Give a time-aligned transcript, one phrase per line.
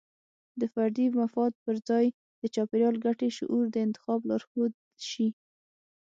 [0.59, 2.05] د فردي مفاد پر ځای
[2.41, 4.73] د چاپیریال ګټې شعور د انتخاب لارښود
[5.09, 5.27] شي.